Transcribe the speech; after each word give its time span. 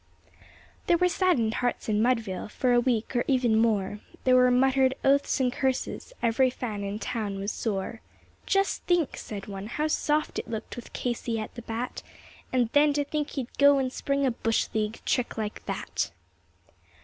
_There 0.87 0.97
were 0.97 1.07
saddened 1.07 1.53
hearts 1.61 1.87
in 1.87 2.01
Mudville 2.01 2.47
for 2.49 2.73
a 2.73 2.79
week 2.79 3.15
or 3.15 3.23
even 3.27 3.55
more; 3.55 3.99
There 4.23 4.35
were 4.35 4.49
muttered 4.49 4.95
oaths 5.03 5.39
and 5.39 5.53
curses 5.53 6.11
every 6.23 6.49
fan 6.49 6.83
in 6.83 6.97
town 6.97 7.37
was 7.39 7.51
sore. 7.51 8.01
"Just 8.47 8.81
think," 8.85 9.15
said 9.15 9.45
one, 9.45 9.67
"how 9.67 9.85
soft 9.87 10.39
it 10.39 10.49
looked 10.49 10.75
with 10.75 10.91
Casey 10.91 11.39
at 11.39 11.53
the 11.53 11.61
bat! 11.61 12.01
And 12.51 12.71
then 12.73 12.93
to 12.93 13.05
think 13.05 13.29
he'd 13.33 13.55
go 13.59 13.77
and 13.77 13.93
spring 13.93 14.25
a 14.25 14.31
bush 14.31 14.69
league 14.73 14.99
trick 15.05 15.37
like 15.37 15.63
that." 15.67 16.09